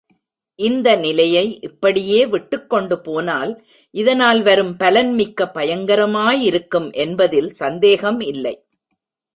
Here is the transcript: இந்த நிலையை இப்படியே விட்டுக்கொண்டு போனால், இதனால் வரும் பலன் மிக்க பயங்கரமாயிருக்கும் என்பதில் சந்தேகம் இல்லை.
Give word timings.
இந்த 0.59 0.87
நிலையை 0.95 1.43
இப்படியே 1.61 2.21
விட்டுக்கொண்டு 2.25 2.97
போனால், 3.01 3.51
இதனால் 3.93 4.41
வரும் 4.41 4.73
பலன் 4.77 5.13
மிக்க 5.13 5.51
பயங்கரமாயிருக்கும் 5.53 6.89
என்பதில் 7.03 7.51
சந்தேகம் 7.53 8.19
இல்லை. 8.31 8.55